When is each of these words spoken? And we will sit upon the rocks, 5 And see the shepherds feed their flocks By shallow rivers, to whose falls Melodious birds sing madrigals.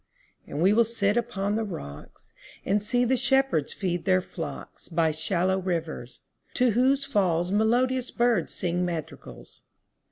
And 0.47 0.63
we 0.63 0.73
will 0.73 0.83
sit 0.83 1.15
upon 1.15 1.53
the 1.53 1.63
rocks, 1.63 2.33
5 2.65 2.71
And 2.71 2.81
see 2.81 3.05
the 3.05 3.15
shepherds 3.15 3.71
feed 3.71 4.05
their 4.05 4.19
flocks 4.19 4.87
By 4.87 5.11
shallow 5.11 5.59
rivers, 5.59 6.21
to 6.55 6.71
whose 6.71 7.05
falls 7.05 7.51
Melodious 7.51 8.09
birds 8.09 8.51
sing 8.51 8.83
madrigals. 8.83 9.61